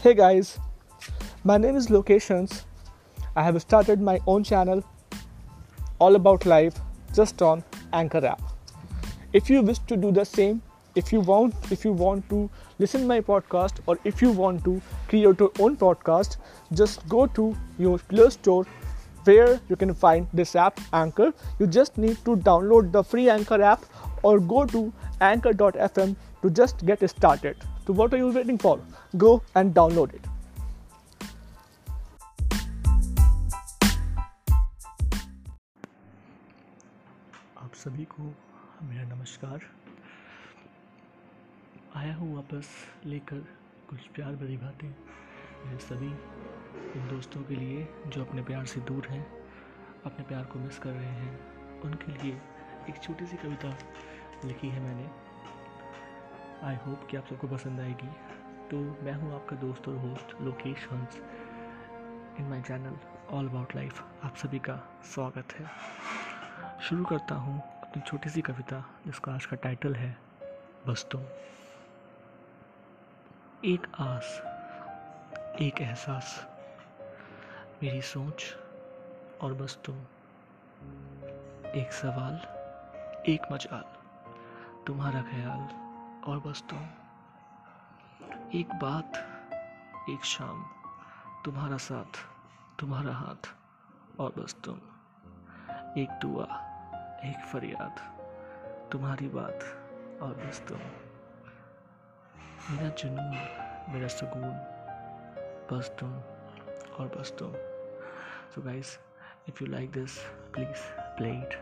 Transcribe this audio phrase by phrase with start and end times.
[0.00, 0.60] Hey guys,
[1.42, 2.64] my name is Locations.
[3.34, 4.84] I have started my own channel
[5.98, 6.76] all about life
[7.12, 8.40] just on Anchor app.
[9.32, 10.62] If you wish to do the same,
[10.94, 12.48] if you want if you want to
[12.78, 16.36] listen my podcast or if you want to create your own podcast,
[16.72, 18.64] just go to your Play Store
[19.24, 21.32] where you can find this app Anchor.
[21.58, 23.84] You just need to download the free Anchor app
[24.22, 27.56] or go to anchor.fm to just get started.
[27.88, 28.80] So what are you waiting for?
[29.16, 30.26] Go and download it.
[37.58, 38.22] आप सभी को
[38.82, 39.60] मेरा नमस्कार
[41.94, 42.68] आया हूँ वापस
[43.06, 43.36] लेकर
[43.90, 44.88] कुछ प्यार भरी बातें
[45.66, 46.10] मेरे सभी
[47.00, 49.26] उन दोस्तों के लिए जो अपने प्यार से दूर हैं,
[50.06, 52.40] अपने प्यार को मिस कर रहे हैं उनके लिए
[52.88, 53.78] एक छोटी सी कविता
[54.44, 55.27] लिखी है मैंने
[56.64, 58.08] आई होप कि आप सबको पसंद आएगी।
[58.70, 61.20] तो मैं हूँ आपका दोस्त और host Lokesh Hans.
[62.38, 62.96] In my channel
[63.30, 65.66] all about life आप सभी का स्वागत है।
[66.80, 70.18] शुरू करता हूँ अपनी छोटी सी कविता, जिसका आज का टाइटल है,
[70.86, 71.08] बस
[73.64, 74.42] एक आस,
[75.60, 76.46] एक एहसास,
[77.82, 78.44] मेरी सोच
[79.40, 79.78] और बस
[81.74, 82.36] एक सवाल,
[83.28, 83.84] एक मजाल,
[84.86, 85.87] तुम्हारा ख्याल।
[86.28, 86.78] और बस तुम।
[88.54, 89.12] एक बात,
[90.10, 90.64] एक शाम,
[91.44, 92.18] तुम्हारा साथ,
[92.80, 93.54] तुम्हारा हाथ,
[94.20, 94.76] और बस तुम।
[95.98, 96.44] एक दुआ,
[97.24, 97.96] एक फरियाद,
[98.92, 99.58] तुम्हारी बात,
[100.22, 100.78] और बस तुम।
[102.74, 103.30] मेरा जुनून,
[103.94, 104.50] मेरा सुकून,
[105.72, 106.12] बस तुम,
[106.98, 107.52] और बस तुम।
[108.54, 108.98] So guys
[109.48, 111.52] if you like this please play it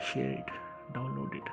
[0.00, 0.50] share it
[0.94, 1.48] download it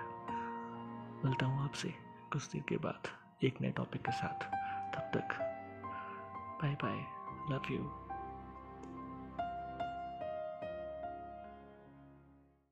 [1.26, 3.08] मिलता हूँ आपसे। कुछ देर के बाद
[3.44, 4.46] एक नए टॉपिक के साथ।
[4.96, 5.36] तब तक
[6.62, 6.98] बाय बाय
[7.54, 8.03] लव यू